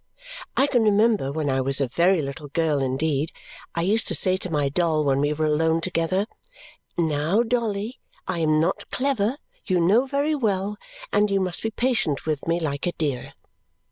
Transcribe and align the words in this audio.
I 0.57 0.65
can 0.65 0.81
remember, 0.81 1.31
when 1.31 1.47
I 1.47 1.61
was 1.61 1.79
a 1.79 1.87
very 1.87 2.23
little 2.23 2.47
girl 2.47 2.79
indeed, 2.79 3.31
I 3.75 3.83
used 3.83 4.07
to 4.07 4.15
say 4.15 4.35
to 4.37 4.49
my 4.49 4.67
doll 4.67 5.03
when 5.05 5.19
we 5.19 5.31
were 5.31 5.45
alone 5.45 5.79
together, 5.79 6.25
"Now, 6.97 7.43
Dolly, 7.43 7.99
I 8.27 8.39
am 8.39 8.59
not 8.59 8.89
clever, 8.89 9.37
you 9.67 9.79
know 9.79 10.07
very 10.07 10.33
well, 10.33 10.77
and 11.13 11.29
you 11.29 11.39
must 11.39 11.61
be 11.61 11.69
patient 11.69 12.25
with 12.25 12.47
me, 12.47 12.59
like 12.59 12.87
a 12.87 12.93
dear!" 12.93 13.33